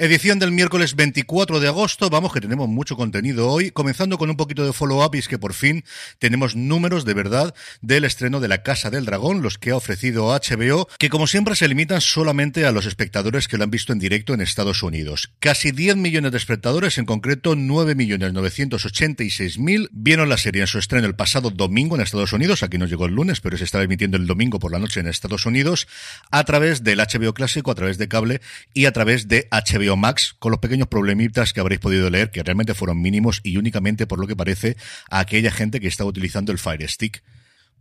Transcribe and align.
Edición 0.00 0.38
del 0.38 0.52
miércoles 0.52 0.94
24 0.94 1.58
de 1.58 1.66
agosto. 1.66 2.08
Vamos 2.08 2.32
que 2.32 2.40
tenemos 2.40 2.68
mucho 2.68 2.94
contenido 2.94 3.50
hoy, 3.50 3.72
comenzando 3.72 4.16
con 4.16 4.30
un 4.30 4.36
poquito 4.36 4.64
de 4.64 4.72
follow-up 4.72 5.16
y 5.16 5.18
es 5.18 5.26
que 5.26 5.40
por 5.40 5.54
fin 5.54 5.82
tenemos 6.20 6.54
números 6.54 7.04
de 7.04 7.14
verdad 7.14 7.52
del 7.80 8.04
estreno 8.04 8.38
de 8.38 8.46
La 8.46 8.62
Casa 8.62 8.90
del 8.90 9.06
Dragón, 9.06 9.42
los 9.42 9.58
que 9.58 9.72
ha 9.72 9.76
ofrecido 9.76 10.28
HBO, 10.28 10.86
que 11.00 11.08
como 11.08 11.26
siempre 11.26 11.56
se 11.56 11.66
limitan 11.66 12.00
solamente 12.00 12.64
a 12.64 12.70
los 12.70 12.86
espectadores 12.86 13.48
que 13.48 13.58
lo 13.58 13.64
han 13.64 13.72
visto 13.72 13.92
en 13.92 13.98
directo 13.98 14.34
en 14.34 14.40
Estados 14.40 14.84
Unidos. 14.84 15.32
Casi 15.40 15.72
10 15.72 15.96
millones 15.96 16.30
de 16.30 16.38
espectadores, 16.38 16.96
en 16.98 17.04
concreto 17.04 17.56
9.986.000, 17.56 19.88
vieron 19.90 20.28
la 20.28 20.36
serie 20.36 20.60
en 20.60 20.68
su 20.68 20.78
estreno 20.78 21.08
el 21.08 21.16
pasado 21.16 21.50
domingo 21.50 21.96
en 21.96 22.02
Estados 22.02 22.32
Unidos, 22.32 22.62
aquí 22.62 22.78
nos 22.78 22.88
llegó 22.88 23.06
el 23.06 23.14
lunes, 23.14 23.40
pero 23.40 23.58
se 23.58 23.64
está 23.64 23.82
emitiendo 23.82 24.16
el 24.16 24.28
domingo 24.28 24.60
por 24.60 24.70
la 24.70 24.78
noche 24.78 25.00
en 25.00 25.08
Estados 25.08 25.44
Unidos, 25.44 25.88
a 26.30 26.44
través 26.44 26.84
del 26.84 27.00
HBO 27.00 27.34
clásico, 27.34 27.72
a 27.72 27.74
través 27.74 27.98
de 27.98 28.06
cable 28.06 28.40
y 28.74 28.84
a 28.84 28.92
través 28.92 29.26
de 29.26 29.48
HBO 29.50 29.87
Max, 29.96 30.34
con 30.38 30.50
los 30.50 30.60
pequeños 30.60 30.88
problemitas 30.88 31.52
que 31.52 31.60
habréis 31.60 31.80
podido 31.80 32.10
leer, 32.10 32.30
que 32.30 32.42
realmente 32.42 32.74
fueron 32.74 33.00
mínimos 33.00 33.40
y 33.42 33.56
únicamente 33.56 34.06
por 34.06 34.18
lo 34.18 34.26
que 34.26 34.36
parece 34.36 34.76
a 35.10 35.20
aquella 35.20 35.50
gente 35.50 35.80
que 35.80 35.88
está 35.88 36.04
utilizando 36.04 36.52
el 36.52 36.58
Fire 36.58 36.88
Stick. 36.88 37.22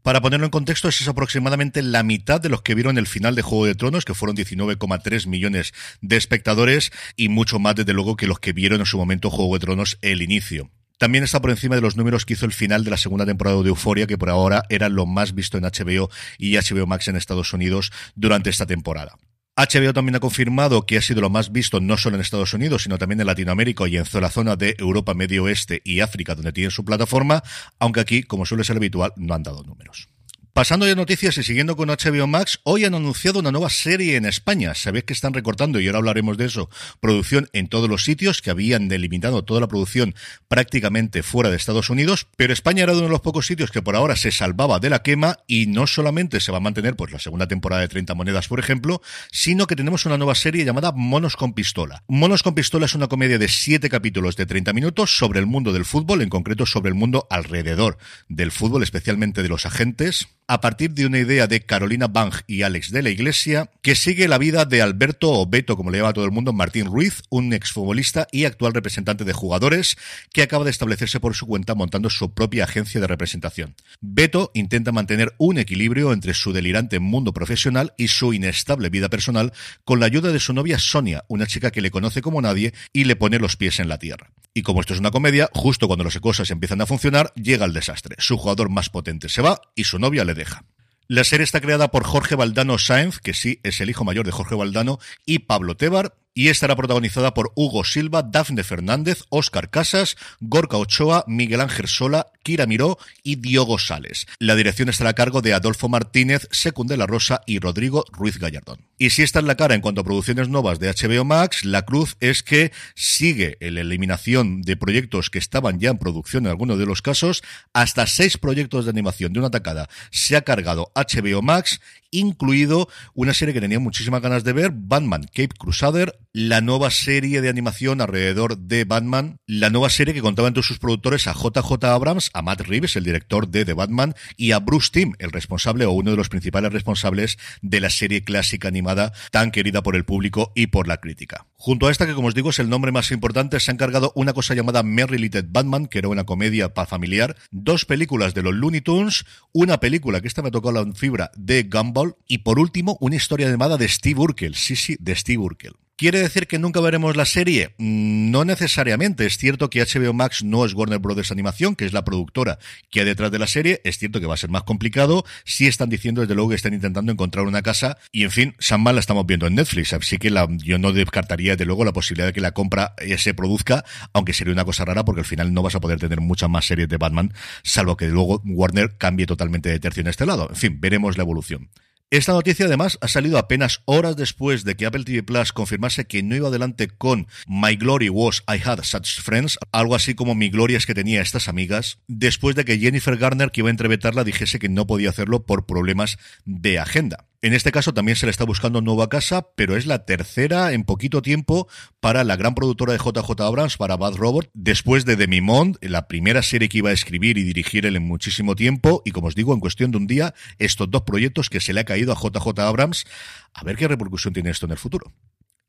Para 0.03 0.21
ponerlo 0.21 0.45
en 0.45 0.51
contexto, 0.51 0.87
es 0.87 1.07
aproximadamente 1.07 1.81
la 1.81 2.01
mitad 2.03 2.39
de 2.39 2.49
los 2.49 2.61
que 2.61 2.75
vieron 2.75 2.97
el 2.97 3.07
final 3.07 3.35
de 3.35 3.41
Juego 3.41 3.65
de 3.65 3.75
Tronos, 3.75 4.05
que 4.05 4.13
fueron 4.13 4.37
19,3 4.37 5.27
millones 5.27 5.73
de 6.01 6.15
espectadores, 6.15 6.91
y 7.17 7.27
mucho 7.27 7.59
más, 7.59 7.75
desde 7.75 7.93
luego, 7.93 8.15
que 8.15 8.27
los 8.27 8.39
que 8.39 8.53
vieron 8.53 8.79
en 8.79 8.85
su 8.85 8.97
momento 8.97 9.29
Juego 9.29 9.55
de 9.55 9.59
Tronos 9.59 9.97
el 10.01 10.21
inicio. 10.21 10.71
También 10.97 11.23
está 11.23 11.41
por 11.41 11.51
encima 11.51 11.75
de 11.75 11.81
los 11.81 11.95
números 11.95 12.25
que 12.25 12.33
hizo 12.33 12.45
el 12.45 12.53
final 12.53 12.83
de 12.83 12.91
la 12.91 12.97
segunda 12.97 13.25
temporada 13.25 13.61
de 13.61 13.69
Euforia, 13.69 14.07
que 14.07 14.17
por 14.17 14.29
ahora 14.29 14.63
era 14.69 14.89
lo 14.89 15.05
más 15.05 15.35
visto 15.35 15.57
en 15.57 15.65
HBO 15.65 16.09
y 16.37 16.55
HBO 16.55 16.87
Max 16.87 17.07
en 17.07 17.15
Estados 17.17 17.53
Unidos 17.53 17.91
durante 18.15 18.49
esta 18.49 18.65
temporada. 18.65 19.17
HBO 19.57 19.91
también 19.91 20.15
ha 20.15 20.19
confirmado 20.19 20.85
que 20.85 20.97
ha 20.97 21.01
sido 21.01 21.19
lo 21.19 21.31
más 21.31 21.51
visto 21.51 21.79
no 21.79 21.97
solo 21.97 22.15
en 22.15 22.21
Estados 22.21 22.53
Unidos, 22.53 22.83
sino 22.83 22.99
también 22.99 23.19
en 23.19 23.25
Latinoamérica 23.25 23.87
y 23.87 23.97
en 23.97 24.03
la 24.13 24.29
zona 24.29 24.55
de 24.55 24.75
Europa, 24.77 25.15
Medio 25.15 25.45
Oeste 25.45 25.81
y 25.83 26.01
África, 26.01 26.35
donde 26.35 26.53
tiene 26.53 26.69
su 26.69 26.85
plataforma, 26.85 27.41
aunque 27.79 27.99
aquí, 27.99 28.21
como 28.21 28.45
suele 28.45 28.63
ser 28.63 28.77
habitual, 28.77 29.13
no 29.15 29.33
han 29.33 29.41
dado 29.41 29.63
números. 29.63 30.09
Pasando 30.57 30.87
ya 30.87 30.95
noticias 30.95 31.37
y 31.37 31.43
siguiendo 31.43 31.75
con 31.75 31.89
HBO 31.89 32.25
Max, 32.25 32.61
hoy 32.63 32.83
han 32.83 32.95
anunciado 32.95 33.37
una 33.37 33.51
nueva 33.51 33.69
serie 33.69 34.15
en 34.15 34.25
España. 34.25 34.73
Sabéis 34.73 35.03
que 35.05 35.13
están 35.13 35.35
recortando, 35.35 35.79
y 35.79 35.85
ahora 35.85 35.99
hablaremos 35.99 36.35
de 36.35 36.45
eso, 36.45 36.67
producción 36.99 37.47
en 37.53 37.67
todos 37.67 37.87
los 37.87 38.03
sitios, 38.03 38.41
que 38.41 38.49
habían 38.49 38.87
delimitado 38.87 39.43
toda 39.43 39.61
la 39.61 39.67
producción 39.67 40.15
prácticamente 40.47 41.21
fuera 41.21 41.51
de 41.51 41.57
Estados 41.57 41.91
Unidos, 41.91 42.25
pero 42.37 42.53
España 42.53 42.81
era 42.81 42.93
uno 42.93 43.03
de 43.03 43.09
los 43.09 43.21
pocos 43.21 43.45
sitios 43.45 43.69
que 43.69 43.83
por 43.83 43.95
ahora 43.95 44.15
se 44.15 44.31
salvaba 44.31 44.79
de 44.79 44.89
la 44.89 45.03
quema 45.03 45.37
y 45.45 45.67
no 45.67 45.85
solamente 45.85 46.39
se 46.39 46.51
va 46.51 46.57
a 46.57 46.61
mantener 46.61 46.95
pues 46.95 47.11
la 47.11 47.19
segunda 47.19 47.47
temporada 47.47 47.83
de 47.83 47.89
30 47.89 48.15
monedas, 48.15 48.47
por 48.47 48.59
ejemplo, 48.59 49.03
sino 49.31 49.67
que 49.67 49.75
tenemos 49.75 50.07
una 50.07 50.17
nueva 50.17 50.33
serie 50.33 50.65
llamada 50.65 50.91
Monos 50.91 51.35
con 51.35 51.53
Pistola. 51.53 52.01
Monos 52.07 52.41
con 52.41 52.55
Pistola 52.55 52.87
es 52.87 52.95
una 52.95 53.05
comedia 53.05 53.37
de 53.37 53.47
7 53.47 53.91
capítulos 53.91 54.35
de 54.35 54.47
30 54.47 54.73
minutos 54.73 55.19
sobre 55.19 55.39
el 55.39 55.45
mundo 55.45 55.71
del 55.71 55.85
fútbol, 55.85 56.23
en 56.23 56.29
concreto 56.29 56.65
sobre 56.65 56.89
el 56.89 56.95
mundo 56.95 57.27
alrededor 57.29 57.99
del 58.27 58.51
fútbol, 58.51 58.81
especialmente 58.81 59.43
de 59.43 59.49
los 59.49 59.67
agentes 59.67 60.29
a 60.49 60.61
partir 60.61 60.93
de 60.93 61.05
una 61.05 61.19
idea 61.19 61.45
de 61.47 61.65
Carolina 61.65 62.07
Bang 62.07 62.33
y 62.47 62.61
Alex 62.61 62.91
de 62.91 63.03
la 63.03 63.09
Iglesia, 63.09 63.69
que 63.81 63.95
sigue 63.95 64.29
la 64.29 64.37
vida 64.37 64.63
de 64.63 64.81
Alberto 64.81 65.29
o 65.29 65.45
Beto, 65.45 65.75
como 65.75 65.91
le 65.91 65.97
llama 65.97 66.13
todo 66.13 66.23
el 66.23 66.31
mundo, 66.31 66.53
Martín 66.53 66.85
Ruiz, 66.85 67.21
un 67.29 67.51
exfutbolista 67.51 68.27
y 68.31 68.45
actual 68.45 68.73
representante 68.73 69.25
de 69.25 69.33
jugadores, 69.33 69.97
que 70.31 70.41
acaba 70.41 70.63
de 70.63 70.71
establecerse 70.71 71.19
por 71.19 71.35
su 71.35 71.47
cuenta 71.47 71.75
montando 71.75 72.09
su 72.09 72.33
propia 72.33 72.63
agencia 72.63 73.01
de 73.01 73.07
representación. 73.07 73.75
Beto 73.99 74.51
intenta 74.53 74.93
mantener 74.93 75.33
un 75.37 75.57
equilibrio 75.57 76.13
entre 76.13 76.33
su 76.33 76.53
delirante 76.53 76.99
mundo 76.99 77.33
profesional 77.33 77.93
y 77.97 78.07
su 78.07 78.33
inestable 78.33 78.89
vida 78.89 79.09
personal 79.09 79.51
con 79.83 79.99
la 79.99 80.05
ayuda 80.05 80.31
de 80.31 80.39
su 80.39 80.53
novia 80.53 80.79
Sonia, 80.79 81.25
una 81.27 81.45
chica 81.45 81.71
que 81.71 81.81
le 81.81 81.91
conoce 81.91 82.21
como 82.21 82.41
nadie 82.41 82.73
y 82.93 83.03
le 83.03 83.17
pone 83.17 83.39
los 83.39 83.57
pies 83.57 83.81
en 83.81 83.89
la 83.89 83.99
tierra. 83.99 84.31
Y 84.53 84.63
como 84.63 84.79
esto 84.79 84.95
es 84.95 84.99
una 84.99 85.11
comedia, 85.11 85.49
justo 85.53 85.87
cuando 85.87 86.03
las 86.03 86.17
cosas 86.19 86.49
empiezan 86.49 86.81
a 86.81 86.87
funcionar, 86.87 87.31
llega 87.35 87.65
el 87.65 87.73
desastre. 87.73 88.15
Su 88.17 88.37
jugador 88.37 88.71
más 88.71 88.89
potente 88.89 89.29
se 89.29 89.43
va 89.43 89.61
y 89.75 89.83
su 89.83 89.99
novia 89.99 90.25
le 90.25 90.33
deja. 90.37 90.63
La 91.09 91.23
serie 91.23 91.45
está 91.45 91.61
creada 91.61 91.89
por 91.89 92.03
Jorge 92.03 92.35
Valdano 92.35 92.77
Sáenz, 92.77 93.19
que 93.19 93.33
sí 93.33 93.59
es 93.63 93.79
el 93.79 93.89
hijo 93.89 94.03
mayor 94.03 94.25
de 94.25 94.31
Jorge 94.31 94.55
Valdano, 94.55 94.99
y 95.25 95.39
Pablo 95.39 95.75
Tebar, 95.77 96.17
y 96.37 96.49
estará 96.49 96.75
protagonizada 96.75 97.33
por 97.33 97.51
Hugo 97.55 97.83
Silva, 97.83 98.21
Dafne 98.21 98.63
Fernández, 98.63 99.23
Óscar 99.29 99.71
Casas, 99.71 100.17
Gorka 100.39 100.77
Ochoa, 100.77 101.23
Miguel 101.25 101.61
Ángel 101.61 101.87
Sola, 101.87 102.27
Kira 102.43 102.67
Miró 102.67 102.99
y 103.23 103.37
Diogo 103.37 103.79
Sales. 103.79 104.27
La 104.37 104.55
dirección 104.55 104.87
estará 104.87 105.09
a 105.09 105.13
cargo 105.13 105.41
de 105.41 105.55
Adolfo 105.55 105.89
Martínez, 105.89 106.47
Secund 106.51 106.91
de 106.91 106.97
la 106.97 107.07
Rosa 107.07 107.41
y 107.47 107.57
Rodrigo 107.57 108.05
Ruiz 108.11 108.37
Gallardón. 108.37 108.85
Y 108.99 109.09
si 109.09 109.23
está 109.23 109.39
en 109.39 109.47
la 109.47 109.55
cara 109.55 109.73
en 109.73 109.81
cuanto 109.81 110.01
a 110.01 110.03
producciones 110.03 110.47
nuevas 110.47 110.77
de 110.77 110.89
HBO 110.89 111.25
Max, 111.25 111.65
la 111.65 111.81
cruz 111.81 112.17
es 112.19 112.43
que 112.43 112.71
sigue 112.93 113.57
la 113.59 113.81
eliminación 113.81 114.61
de 114.61 114.77
proyectos 114.77 115.31
que 115.31 115.39
estaban 115.39 115.79
ya 115.79 115.89
en 115.89 115.97
producción 115.97 116.45
en 116.45 116.51
algunos 116.51 116.77
de 116.77 116.85
los 116.85 117.01
casos. 117.01 117.41
Hasta 117.73 118.05
seis 118.05 118.37
proyectos 118.37 118.85
de 118.85 118.91
animación 118.91 119.33
de 119.33 119.39
una 119.39 119.49
tacada 119.49 119.89
se 120.11 120.35
ha 120.35 120.41
cargado 120.41 120.91
HBO 120.93 121.41
Max 121.41 121.79
incluido 122.11 122.87
una 123.13 123.33
serie 123.33 123.53
que 123.53 123.61
tenía 123.61 123.79
muchísimas 123.79 124.21
ganas 124.21 124.43
de 124.43 124.53
ver, 124.53 124.71
Batman 124.73 125.23
Cape 125.23 125.49
Crusader, 125.57 126.17
la 126.37 126.61
nueva 126.61 126.91
serie 126.91 127.41
de 127.41 127.49
animación 127.49 127.99
alrededor 127.99 128.59
de 128.59 128.85
Batman, 128.85 129.39
la 129.47 129.71
nueva 129.71 129.89
serie 129.89 130.13
que 130.13 130.21
contaba 130.21 130.47
entre 130.47 130.61
sus 130.61 130.77
productores 130.77 131.25
a 131.25 131.33
JJ 131.33 131.83
Abrams, 131.85 132.29
a 132.31 132.43
Matt 132.43 132.61
Reeves, 132.61 132.95
el 132.95 133.05
director 133.05 133.47
de 133.47 133.65
The 133.65 133.73
Batman, 133.73 134.13
y 134.35 134.51
a 134.51 134.59
Bruce 134.59 134.91
Timm, 134.91 135.13
el 135.17 135.31
responsable 135.31 135.85
o 135.85 135.91
uno 135.93 136.11
de 136.11 136.17
los 136.17 136.29
principales 136.29 136.71
responsables 136.71 137.39
de 137.63 137.79
la 137.79 137.89
serie 137.89 138.23
clásica 138.23 138.67
animada 138.67 139.13
tan 139.31 139.49
querida 139.49 139.81
por 139.81 139.95
el 139.95 140.05
público 140.05 140.51
y 140.53 140.67
por 140.67 140.87
la 140.87 140.97
crítica. 140.97 141.47
Junto 141.55 141.87
a 141.87 141.91
esta, 141.91 142.05
que 142.05 142.13
como 142.13 142.27
os 142.27 142.35
digo 142.35 142.51
es 142.51 142.59
el 142.59 142.69
nombre 142.69 142.91
más 142.91 143.09
importante, 143.09 143.59
se 143.59 143.71
ha 143.71 143.73
encargado 143.73 144.11
una 144.13 144.33
cosa 144.33 144.53
llamada 144.53 144.83
Merry 144.83 145.17
Little 145.17 145.47
Batman, 145.49 145.87
que 145.87 145.97
era 145.97 146.09
una 146.09 146.25
comedia 146.25 146.71
familiar, 146.87 147.35
dos 147.49 147.85
películas 147.85 148.35
de 148.35 148.43
los 148.43 148.53
Looney 148.53 148.81
Tunes, 148.81 149.25
una 149.53 149.79
película 149.79 150.21
que 150.21 150.27
esta 150.27 150.43
me 150.43 150.51
tocó 150.51 150.71
la 150.71 150.85
fibra 150.93 151.31
de 151.35 151.63
Gumball, 151.63 152.15
y 152.27 152.37
por 152.37 152.59
último, 152.59 152.95
una 153.01 153.15
historia 153.15 153.47
animada 153.47 153.77
de 153.77 153.87
Steve 153.87 154.19
Urkel. 154.19 154.53
Sí, 154.53 154.75
sí, 154.75 154.97
de 154.99 155.15
Steve 155.15 155.39
Urkel. 155.39 155.73
¿Quiere 155.99 156.19
decir 156.19 156.45
que 156.45 156.59
nunca 156.59 156.79
veremos 156.79 157.15
la 157.15 157.25
serie? 157.25 157.73
Mm, 157.79 158.29
no 158.29 158.45
necesariamente. 158.45 159.25
Es 159.25 159.39
cierto 159.39 159.71
que 159.71 159.81
HBO 159.81 160.13
Max 160.13 160.43
no 160.43 160.63
es 160.63 160.75
Warner 160.75 160.99
Brothers 160.99 161.31
Animación, 161.31 161.75
que 161.75 161.85
es 161.85 161.91
la 161.91 162.05
productora 162.05 162.59
que 162.91 162.99
hay 162.99 163.05
detrás 163.07 163.31
de 163.31 163.39
la 163.39 163.47
serie. 163.47 163.81
Es 163.83 163.97
cierto 163.97 164.19
que 164.19 164.27
va 164.27 164.35
a 164.35 164.37
ser 164.37 164.51
más 164.51 164.61
complicado. 164.61 165.25
Sí 165.43 165.65
están 165.65 165.89
diciendo, 165.89 166.21
desde 166.21 166.35
luego, 166.35 166.51
que 166.51 166.55
están 166.55 166.75
intentando 166.75 167.11
encontrar 167.11 167.47
una 167.47 167.63
casa. 167.63 167.97
Y 168.11 168.25
en 168.25 168.29
fin, 168.29 168.55
Sandman 168.59 168.93
la 168.93 168.99
estamos 168.99 169.25
viendo 169.25 169.47
en 169.47 169.55
Netflix. 169.55 169.91
Así 169.91 170.19
que 170.19 170.31
yo 170.63 170.77
no 170.77 170.93
descartaría, 170.93 171.53
desde 171.53 171.65
luego, 171.65 171.83
la 171.83 171.93
posibilidad 171.93 172.27
de 172.27 172.33
que 172.33 172.41
la 172.41 172.51
compra 172.51 172.93
se 173.17 173.33
produzca, 173.33 173.83
aunque 174.13 174.33
sería 174.33 174.53
una 174.53 174.65
cosa 174.65 174.85
rara 174.85 175.03
porque 175.03 175.21
al 175.21 175.25
final 175.25 175.51
no 175.51 175.63
vas 175.63 175.73
a 175.73 175.79
poder 175.79 175.99
tener 175.99 176.21
muchas 176.21 176.47
más 176.47 176.65
series 176.65 176.89
de 176.89 176.97
Batman, 176.97 177.33
salvo 177.63 177.97
que 177.97 178.05
luego 178.05 178.43
Warner 178.45 178.97
cambie 178.99 179.25
totalmente 179.25 179.69
de 179.69 179.79
tercio 179.79 180.01
en 180.01 180.07
este 180.09 180.27
lado. 180.27 180.47
En 180.51 180.55
fin, 180.57 180.79
veremos 180.79 181.17
la 181.17 181.23
evolución. 181.23 181.69
Esta 182.09 182.31
noticia 182.31 182.67
además 182.67 182.97
ha 183.01 183.09
salido 183.09 183.37
apenas 183.37 183.81
horas 183.83 184.15
después 184.15 184.63
de 184.63 184.77
que 184.77 184.85
Apple 184.85 185.03
TV 185.03 185.23
Plus 185.23 185.51
confirmase 185.51 186.05
que 186.05 186.23
no 186.23 186.37
iba 186.37 186.47
adelante 186.47 186.87
con 186.87 187.27
My 187.47 187.75
Glory 187.75 188.07
Was 188.07 188.45
I 188.47 188.61
Had 188.63 188.81
Such 188.83 189.19
Friends, 189.19 189.57
algo 189.73 189.93
así 189.93 190.15
como 190.15 190.33
Mi 190.33 190.49
Gloria 190.49 190.77
es 190.77 190.85
que 190.85 190.93
tenía 190.93 191.21
estas 191.21 191.49
amigas, 191.49 191.99
después 192.07 192.55
de 192.55 192.63
que 192.63 192.79
Jennifer 192.79 193.17
Garner, 193.17 193.51
que 193.51 193.59
iba 193.59 193.67
a 193.67 193.71
entrevistarla, 193.71 194.23
dijese 194.23 194.57
que 194.57 194.69
no 194.69 194.87
podía 194.87 195.09
hacerlo 195.09 195.45
por 195.45 195.65
problemas 195.65 196.17
de 196.45 196.79
agenda. 196.79 197.25
En 197.41 197.53
este 197.53 197.71
caso 197.71 197.93
también 197.93 198.15
se 198.15 198.25
le 198.25 198.31
está 198.31 198.45
buscando 198.45 198.81
nueva 198.81 199.09
casa, 199.09 199.49
pero 199.55 199.77
es 199.77 199.85
la 199.85 200.05
tercera 200.05 200.73
en 200.73 200.83
poquito 200.83 201.21
tiempo 201.21 201.67
para 201.99 202.23
la 202.23 202.35
gran 202.35 202.55
productora 202.55 202.93
de 202.93 202.99
JJ 202.99 203.39
Abrams, 203.41 203.77
para 203.77 203.95
Bad 203.95 204.15
Robot, 204.15 204.49
después 204.55 205.05
de 205.05 205.15
Demi 205.17 205.39
Mond, 205.39 205.77
la 205.81 206.07
primera 206.07 206.41
serie 206.41 206.67
que 206.67 206.79
iba 206.79 206.89
a 206.89 206.93
escribir 206.93 207.37
y 207.37 207.43
dirigir 207.43 207.85
él 207.85 207.95
en 207.95 208.07
muchísimo 208.07 208.55
tiempo, 208.55 209.03
y 209.05 209.11
como 209.11 209.27
os 209.27 209.35
digo, 209.35 209.53
en 209.53 209.59
cuestión 209.59 209.91
de 209.91 209.97
un 209.97 210.07
día, 210.07 210.33
estos 210.57 210.89
dos 210.89 211.03
proyectos 211.03 211.51
que 211.51 211.59
se 211.59 211.73
le 211.73 211.81
ha 211.81 211.85
caído 211.85 212.11
a 212.11 212.15
JJ 212.15 212.59
Abrams, 212.59 213.05
a 213.53 213.63
ver 213.63 213.77
qué 213.77 213.87
repercusión 213.87 214.33
tiene 214.33 214.49
esto 214.49 214.65
en 214.65 214.71
el 214.71 214.79
futuro. 214.79 215.13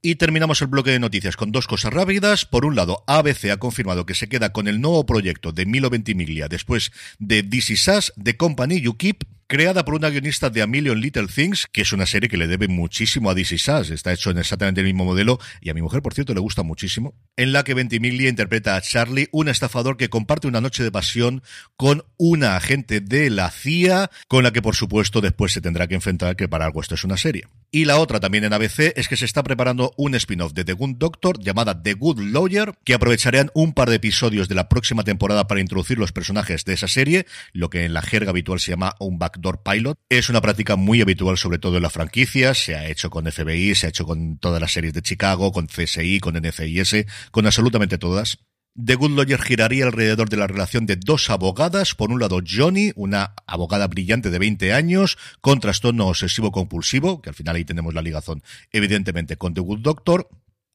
Y 0.00 0.14
terminamos 0.14 0.62
el 0.62 0.68
bloque 0.68 0.92
de 0.92 1.00
noticias 1.00 1.36
con 1.36 1.50
dos 1.50 1.66
cosas 1.66 1.92
rápidas. 1.92 2.44
Por 2.44 2.64
un 2.64 2.76
lado, 2.76 3.02
ABC 3.08 3.50
ha 3.50 3.56
confirmado 3.56 4.06
que 4.06 4.14
se 4.14 4.28
queda 4.28 4.52
con 4.52 4.68
el 4.68 4.80
nuevo 4.80 5.04
proyecto 5.04 5.50
de 5.50 5.66
Milo 5.66 5.90
Ventimiglia 5.90 6.46
después 6.46 6.92
de 7.18 7.46
Is 7.50 7.88
Us, 7.88 8.12
The 8.22 8.36
Company 8.36 8.80
You 8.80 8.96
Keep, 8.96 9.24
creada 9.48 9.82
por 9.82 9.94
una 9.94 10.10
guionista 10.10 10.50
de 10.50 10.60
A 10.60 10.66
Million 10.66 11.00
Little 11.00 11.26
Things, 11.26 11.66
que 11.72 11.80
es 11.80 11.94
una 11.94 12.04
serie 12.04 12.28
que 12.28 12.36
le 12.36 12.46
debe 12.46 12.68
muchísimo 12.68 13.30
a 13.30 13.34
DC 13.34 13.56
Sass, 13.56 13.88
está 13.88 14.12
hecho 14.12 14.30
en 14.30 14.36
exactamente 14.36 14.82
el 14.82 14.86
mismo 14.86 15.06
modelo, 15.06 15.40
y 15.62 15.70
a 15.70 15.74
mi 15.74 15.80
mujer, 15.80 16.02
por 16.02 16.12
cierto, 16.12 16.34
le 16.34 16.40
gusta 16.40 16.62
muchísimo, 16.62 17.14
en 17.34 17.52
la 17.52 17.64
que 17.64 17.72
Ventimiglia 17.72 18.28
interpreta 18.28 18.76
a 18.76 18.82
Charlie, 18.82 19.28
un 19.32 19.48
estafador 19.48 19.96
que 19.96 20.10
comparte 20.10 20.48
una 20.48 20.60
noche 20.60 20.82
de 20.84 20.92
pasión 20.92 21.42
con 21.76 22.04
una 22.18 22.56
agente 22.56 23.00
de 23.00 23.30
la 23.30 23.50
CIA, 23.50 24.10
con 24.28 24.44
la 24.44 24.52
que 24.52 24.60
por 24.60 24.76
supuesto 24.76 25.22
después 25.22 25.52
se 25.52 25.62
tendrá 25.62 25.86
que 25.86 25.94
enfrentar 25.94 26.36
que 26.36 26.46
para 26.46 26.66
algo 26.66 26.82
esto 26.82 26.94
es 26.94 27.04
una 27.04 27.16
serie. 27.16 27.44
Y 27.70 27.86
la 27.86 27.98
otra 27.98 28.20
también 28.20 28.44
en 28.44 28.52
ABC 28.52 28.92
es 28.96 29.08
que 29.08 29.16
se 29.16 29.24
está 29.24 29.42
preparando 29.42 29.92
un 29.96 30.14
spin-off 30.14 30.52
de 30.52 30.64
The 30.64 30.72
Good 30.74 30.96
Doctor 30.96 31.38
llamada 31.38 31.82
The 31.82 31.94
Good 31.94 32.20
Lawyer, 32.20 32.74
que 32.84 32.94
aprovecharían 32.94 33.50
un 33.54 33.72
par 33.72 33.88
de 33.88 33.96
episodios 33.96 34.48
de 34.48 34.54
la 34.54 34.68
próxima 34.68 35.04
temporada 35.04 35.46
para 35.46 35.60
introducir 35.60 35.98
los 35.98 36.12
personajes 36.12 36.64
de 36.64 36.74
esa 36.74 36.88
serie, 36.88 37.26
lo 37.52 37.70
que 37.70 37.84
en 37.84 37.94
la 37.94 38.02
jerga 38.02 38.30
habitual 38.30 38.60
se 38.60 38.72
llama 38.72 38.94
un 38.98 39.18
back 39.18 39.37
Door 39.40 39.62
Pilot. 39.62 39.98
Es 40.08 40.28
una 40.28 40.40
práctica 40.40 40.76
muy 40.76 41.00
habitual, 41.00 41.38
sobre 41.38 41.58
todo 41.58 41.76
en 41.76 41.82
la 41.82 41.90
franquicia. 41.90 42.54
Se 42.54 42.74
ha 42.74 42.88
hecho 42.88 43.10
con 43.10 43.30
FBI, 43.30 43.74
se 43.74 43.86
ha 43.86 43.88
hecho 43.90 44.04
con 44.04 44.38
todas 44.38 44.60
las 44.60 44.72
series 44.72 44.94
de 44.94 45.02
Chicago, 45.02 45.52
con 45.52 45.66
CSI, 45.66 46.20
con 46.20 46.36
NCIS, 46.36 47.06
con 47.30 47.46
absolutamente 47.46 47.98
todas. 47.98 48.38
The 48.80 48.94
Good 48.94 49.16
Lawyer 49.16 49.42
giraría 49.42 49.86
alrededor 49.86 50.28
de 50.28 50.36
la 50.36 50.46
relación 50.46 50.86
de 50.86 50.94
dos 50.94 51.30
abogadas. 51.30 51.96
Por 51.96 52.12
un 52.12 52.20
lado, 52.20 52.40
Johnny, 52.46 52.92
una 52.94 53.34
abogada 53.46 53.88
brillante 53.88 54.30
de 54.30 54.38
20 54.38 54.72
años, 54.72 55.18
con 55.40 55.58
trastorno 55.58 56.06
obsesivo-compulsivo, 56.06 57.20
que 57.20 57.30
al 57.30 57.34
final 57.34 57.56
ahí 57.56 57.64
tenemos 57.64 57.92
la 57.92 58.02
ligazón, 58.02 58.42
evidentemente, 58.70 59.36
con 59.36 59.52
The 59.52 59.62
Good 59.62 59.80
Doctor, 59.80 60.28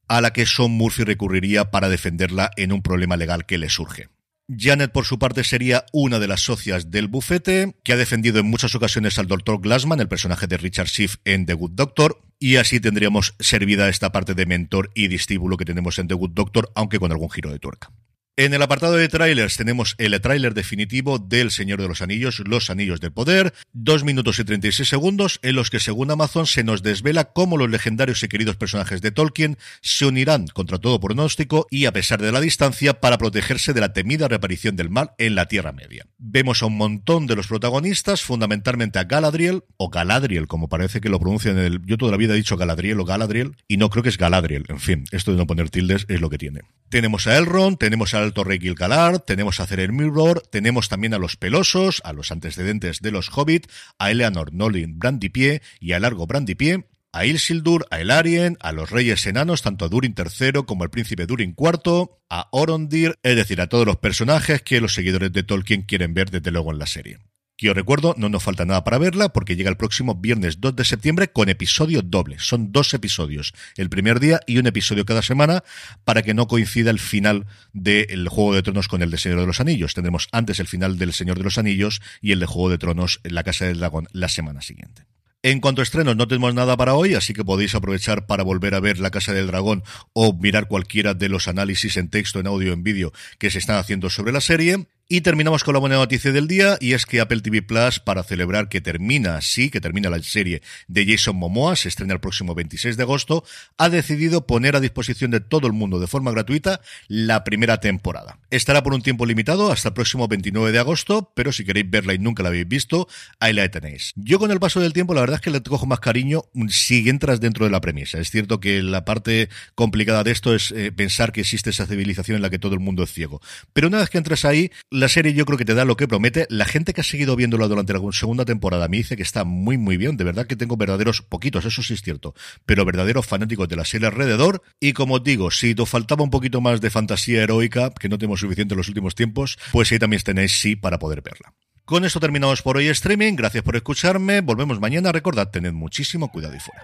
a 0.09 0.19
la 0.19 0.33
que 0.33 0.45
Sean 0.45 0.71
Murphy 0.71 1.06
recurriría 1.06 1.71
para 1.71 1.88
defenderla 1.88 2.51
en 2.57 2.74
un 2.74 2.81
problema 2.81 3.16
legal 3.16 3.45
que 3.45 3.57
le 3.57 3.69
surge. 3.69 4.09
Janet, 4.58 4.92
por 4.92 5.06
su 5.06 5.20
parte, 5.20 5.44
sería 5.44 5.86
una 5.92 6.20
de 6.20 6.28
las 6.28 6.42
socias 6.42 6.92
del 6.92 7.08
bufete, 7.08 7.76
que 7.84 7.94
ha 7.94 7.98
defendido 7.98 8.40
en 8.40 8.46
muchas 8.46 8.76
ocasiones 8.76 9.18
al 9.20 9.28
Dr. 9.28 9.60
Glassman, 9.62 10.00
el 10.00 10.08
personaje 10.08 10.48
de 10.48 10.58
Richard 10.58 10.88
Schiff 10.88 11.18
en 11.26 11.46
The 11.46 11.54
Good 11.54 11.72
Doctor, 11.72 12.22
y 12.40 12.58
así 12.58 12.80
tendríamos 12.80 13.36
servida 13.40 13.90
esta 13.90 14.12
parte 14.12 14.34
de 14.34 14.46
mentor 14.46 14.92
y 14.94 15.08
distíbulo 15.08 15.58
que 15.58 15.66
tenemos 15.66 16.00
en 16.00 16.08
The 16.08 16.16
Good 16.16 16.32
Doctor, 16.32 16.72
aunque 16.76 17.00
con 17.00 17.12
algún 17.12 17.30
giro 17.30 17.52
de 17.52 17.60
tuerca. 17.60 17.92
En 18.35 18.56
el 18.56 18.63
apartado 18.63 18.94
de 18.94 19.09
trailers 19.09 19.57
tenemos 19.57 19.94
el 20.00 20.19
tráiler 20.19 20.56
definitivo 20.56 21.19
del 21.19 21.51
Señor 21.51 21.80
de 21.80 21.88
los 21.88 22.01
Anillos, 22.01 22.41
Los 22.47 22.71
Anillos 22.71 23.00
del 23.00 23.12
Poder, 23.12 23.53
dos 23.74 24.03
minutos 24.03 24.39
y 24.39 24.44
36 24.44 24.89
segundos, 24.89 25.39
en 25.44 25.56
los 25.56 25.69
que 25.69 25.80
según 25.80 26.09
Amazon 26.09 26.47
se 26.47 26.63
nos 26.63 26.81
desvela 26.81 27.25
cómo 27.25 27.57
los 27.57 27.69
legendarios 27.69 28.24
y 28.24 28.27
queridos 28.27 28.56
personajes 28.56 29.03
de 29.03 29.12
Tolkien 29.12 29.59
se 29.81 30.07
unirán 30.07 30.47
contra 30.47 30.80
todo 30.80 31.00
pronóstico 31.00 31.68
y 31.69 31.85
a 31.85 31.94
pesar 31.94 32.24
de 32.24 32.31
la 32.31 32.41
distancia 32.41 33.00
para 33.00 33.19
protegerse 33.19 33.71
de 33.71 33.81
la 33.81 33.94
temida 33.94 34.27
reaparición 34.27 34.75
del 34.75 34.89
mal 34.89 35.12
en 35.19 35.35
la 35.35 35.47
Tierra 35.47 35.71
Media. 35.71 36.07
Vemos 36.18 36.63
a 36.63 36.65
un 36.65 36.77
montón 36.77 37.27
de 37.27 37.35
los 37.35 37.45
protagonistas, 37.45 38.24
fundamentalmente 38.24 38.97
a 38.97 39.03
Galadriel, 39.03 39.63
o 39.77 39.91
Galadriel, 39.91 40.47
como 40.47 40.69
parece 40.69 41.01
que 41.01 41.09
lo 41.09 41.19
pronuncian 41.19 41.59
en 41.59 41.65
el... 41.65 41.85
Yo 41.85 41.97
toda 41.97 42.09
la 42.09 42.18
vida 42.18 42.33
he 42.33 42.38
dicho 42.38 42.57
Galadriel 42.57 43.00
o 43.00 43.06
Galadriel, 43.06 43.57
y 43.68 43.77
no 43.77 43.91
creo 43.91 44.01
que 44.01 44.09
es 44.09 44.18
Galadriel, 44.18 44.65
en 44.69 44.80
fin, 44.80 45.03
esto 45.12 45.33
de 45.33 45.38
no 45.38 45.45
poner 45.45 45.69
tildes 45.69 46.07
es 46.09 46.19
lo 46.19 46.31
que 46.31 46.39
tiene. 46.39 46.62
Tenemos 46.89 47.27
a 47.27 47.38
Elrond, 47.38 47.77
tenemos 47.77 48.15
a 48.15 48.23
Alto 48.24 48.44
Rey 48.44 48.60
Gilgalad, 48.60 49.20
tenemos 49.20 49.60
a 49.60 49.68
Cerer 49.68 49.92
Mirror, 49.92 50.42
tenemos 50.50 50.90
también 50.90 51.14
a 51.14 51.20
los 51.20 51.38
Pelosos, 51.38 52.02
a 52.04 52.14
los 52.14 52.31
antecedentes 52.31 53.02
de 53.02 53.12
los 53.12 53.30
Hobbit, 53.30 53.68
a 54.00 54.12
Eleanor 54.12 54.54
Nolin 54.54 54.98
Brandipié 54.98 55.62
y 55.80 55.94
a 55.94 56.00
Largo 56.00 56.25
Brandipié, 56.25 56.88
a 57.12 57.25
Ilsildur, 57.25 57.86
a 57.92 58.00
Elarien, 58.00 58.58
a 58.60 58.72
los 58.72 58.90
reyes 58.90 59.25
enanos, 59.28 59.62
tanto 59.62 59.86
a 59.86 59.90
Durin 59.90 60.16
III 60.18 60.64
como 60.66 60.84
al 60.84 60.90
príncipe 60.90 61.28
Durin 61.28 61.56
IV, 61.58 62.10
a 62.30 62.48
Orondir, 62.52 63.20
es 63.22 63.36
decir, 63.36 63.62
a 63.62 63.68
todos 63.68 63.86
los 63.86 63.98
personajes 63.98 64.64
que 64.64 64.81
los 64.81 64.96
seguidores 64.96 65.31
de 65.31 65.44
Tolkien 65.44 65.84
quieren 65.84 66.14
ver 66.16 66.31
desde 66.31 66.52
luego 66.52 66.72
en 66.72 66.80
la 66.80 66.88
serie. 66.88 67.19
Que 67.63 67.69
os 67.69 67.77
recuerdo, 67.77 68.13
no 68.18 68.27
nos 68.27 68.44
falta 68.44 68.65
nada 68.65 68.83
para 68.83 68.98
verla 68.98 69.30
porque 69.30 69.56
llega 69.56 69.69
el 69.69 69.77
próximo 69.77 70.15
viernes 70.15 70.60
2 70.60 70.75
de 70.75 70.83
septiembre 70.83 71.30
con 71.30 71.48
episodio 71.48 72.01
doble. 72.01 72.36
Son 72.39 72.74
dos 72.74 72.94
episodios 72.94 73.54
el 73.77 73.89
primer 73.89 74.19
día 74.19 74.42
y 74.45 74.57
un 74.57 74.68
episodio 74.68 75.06
cada 75.06 75.21
semana 75.21 75.63
para 76.04 76.24
que 76.24 76.33
no 76.33 76.50
coincida 76.50 76.89
el 76.89 77.00
final 77.00 77.45
del 77.71 78.27
Juego 78.27 78.54
de 78.54 78.64
Tronos 78.64 78.90
con 78.90 79.02
el 79.02 79.11
de 79.11 79.18
Señor 79.18 79.40
de 79.40 79.47
los 79.47 79.61
Anillos. 79.61 79.94
Tendremos 79.94 80.28
antes 80.33 80.59
el 80.59 80.68
final 80.68 80.97
del 80.97 81.14
Señor 81.14 81.38
de 81.38 81.45
los 81.45 81.57
Anillos 81.57 82.02
y 82.19 82.33
el 82.33 82.42
de 82.42 82.47
Juego 82.47 82.69
de 82.69 82.80
Tronos 82.80 83.21
en 83.23 83.33
la 83.33 83.44
Casa 83.44 83.64
del 83.64 83.80
Dragón 83.80 84.09
la 84.11 84.28
semana 84.28 84.61
siguiente. 84.61 85.06
En 85.42 85.61
cuanto 85.61 85.81
a 85.81 85.83
estrenos, 85.83 86.18
no 86.18 86.28
tenemos 86.28 86.54
nada 86.54 86.76
para 86.76 86.95
hoy, 86.95 87.16
así 87.16 87.33
que 87.33 87.45
podéis 87.45 87.76
aprovechar 87.76 88.26
para 88.28 88.44
volver 88.44 88.76
a 88.76 88.81
ver 88.81 88.99
La 88.99 89.11
Casa 89.11 89.31
del 89.31 89.47
Dragón 89.47 89.83
o 90.11 90.33
mirar 90.33 90.68
cualquiera 90.68 91.14
de 91.14 91.30
los 91.30 91.47
análisis 91.47 91.95
en 91.95 92.09
texto, 92.09 92.42
en 92.42 92.47
audio, 92.47 92.73
en 92.73 92.83
vídeo 92.83 93.14
que 93.40 93.52
se 93.52 93.59
están 93.59 93.78
haciendo 93.78 94.09
sobre 94.09 94.33
la 94.33 94.42
serie. 94.42 94.85
Y 95.10 95.19
terminamos 95.22 95.66
con 95.66 95.74
la 95.74 95.81
buena 95.81 95.98
noticia 95.98 96.31
del 96.31 96.48
día, 96.48 96.78
y 96.80 96.94
es 96.94 97.06
que 97.06 97.19
Apple 97.19 97.42
TV 97.42 97.62
Plus, 97.62 98.00
para 98.00 98.24
celebrar 98.24 98.69
que 98.69 98.80
termina, 98.80 99.42
sí, 99.42 99.69
que 99.69 99.81
termina 99.81 100.10
la 100.10 100.22
serie 100.24 100.62
de 100.88 101.06
Jason 101.06 101.36
Momoa, 101.36 101.76
se 101.76 101.90
estrena 101.90 102.14
el 102.14 102.22
próximo 102.22 102.56
26 102.56 102.95
de 102.95 103.04
agosto, 103.04 103.44
ha 103.78 103.90
decidido 103.90 104.48
poner 104.48 104.78
a 104.78 104.80
disposición 104.80 105.30
de 105.30 105.42
todo 105.42 105.68
el 105.68 105.74
mundo 105.74 106.00
de 106.00 106.07
forma 106.07 106.31
gratuita 106.31 106.80
la 107.10 107.44
primera 107.44 107.81
temporada. 107.81 108.40
Estará 108.50 108.81
por 108.81 108.94
un 108.94 109.02
tiempo 109.02 109.26
limitado 109.26 109.74
hasta 109.74 109.90
el 109.90 109.94
próximo 109.94 110.30
29 110.30 110.72
de 110.72 110.80
agosto, 110.80 111.31
pero 111.36 111.52
si 111.52 111.66
queréis 111.66 111.90
verla 111.90 112.14
y 112.14 112.19
nunca 112.19 112.42
la 112.42 112.50
habéis 112.50 112.68
visto, 112.68 113.10
ahí 113.42 113.52
la 113.52 113.69
tenéis. 113.69 114.14
Yo 114.16 114.40
con 114.40 114.52
el 114.52 114.60
paso 114.62 114.80
del 114.80 114.94
tiempo, 114.94 115.14
la 115.14 115.22
verdad 115.22 115.36
es 115.36 115.42
que 115.42 115.52
le 115.52 115.62
cojo 115.62 115.86
más 115.86 116.00
cariño 116.00 116.45
si 116.69 117.10
entras 117.10 117.42
dentro 117.42 117.66
de 117.66 117.72
la 117.72 117.81
premisa. 117.81 118.19
Es 118.19 118.31
cierto 118.31 118.62
que 118.62 118.81
la 118.81 119.04
parte 119.04 119.50
complicada 119.76 120.24
de 120.24 120.31
esto 120.31 120.56
es 120.56 120.72
eh, 120.72 120.94
pensar 120.94 121.33
que 121.33 121.42
existe 121.42 121.72
esa 121.72 121.86
civilización 121.86 122.38
en 122.38 122.42
la 122.42 122.50
que 122.50 122.57
todo 122.57 122.74
el 122.74 122.80
mundo 122.80 123.04
es 123.04 123.12
ciego. 123.12 123.42
Pero 123.74 123.90
una 123.90 123.98
vez 123.98 124.10
que 124.10 124.18
entras 124.18 124.45
ahí, 124.45 124.72
la 124.94 125.09
serie 125.09 125.33
yo 125.33 125.45
creo 125.45 125.57
que 125.57 125.66
te 125.66 125.73
da 125.73 125.85
lo 125.85 125.97
que 125.97 126.07
promete. 126.07 126.45
La 126.50 126.66
gente 126.66 126.94
que 126.94 127.02
ha 127.02 127.04
seguido 127.04 127.35
viéndola 127.35 127.68
durante 127.68 127.94
la 127.94 128.00
segunda 128.12 128.45
temporada 128.45 128.88
me 128.88 128.97
dice 128.97 129.18
que 129.18 129.23
está 129.23 129.44
muy 129.44 129.78
muy 129.78 129.97
bien. 129.97 130.18
De 130.18 130.23
verdad 130.23 130.45
que 130.45 130.56
tengo 130.56 130.78
verdaderos, 130.78 131.21
poquitos, 131.23 131.66
eso 131.66 131.81
sí 131.81 131.95
es 131.95 132.04
cierto, 132.04 132.35
pero 132.68 132.85
verdaderos 132.85 133.26
fanáticos 133.26 133.68
de 133.68 133.76
la 133.76 133.85
serie 133.85 134.07
alrededor. 134.07 134.62
Y 134.80 134.94
como 134.94 135.19
digo, 135.19 135.50
si 135.50 135.73
te 135.73 135.85
faltaba 135.88 136.23
un 136.23 136.30
poquito 136.30 136.62
más 136.62 136.80
de 136.80 136.92
fantasía 136.92 137.42
heroica, 137.42 137.92
que 137.92 138.07
no 138.07 138.19
tenemos 138.19 138.40
suficiente 138.40 138.76
en 138.76 138.78
los 138.78 138.88
últimos 138.88 139.16
tiempos, 139.16 139.57
pues 139.71 139.92
ahí 139.92 139.97
también 139.97 140.21
tenéis 140.21 140.59
sí 140.59 140.76
para 140.76 141.00
poder 141.00 141.23
verla. 141.23 141.54
Con 141.85 142.06
esto 142.06 142.19
terminamos 142.19 142.62
por 142.62 142.78
hoy 142.78 142.88
streaming. 142.88 143.35
Gracias 143.35 143.64
por 143.64 143.76
escucharme. 143.76 144.42
Volvemos 144.42 144.80
mañana. 144.80 145.12
Recordad, 145.12 145.50
tened 145.50 145.73
muchísimo 145.73 146.31
cuidado 146.31 146.56
y 146.56 146.59
fuera. 146.59 146.83